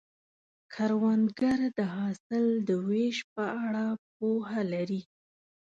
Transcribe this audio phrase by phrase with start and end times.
[0.73, 3.85] کروندګر د حاصل د ویش په اړه
[4.15, 5.01] پوهه لري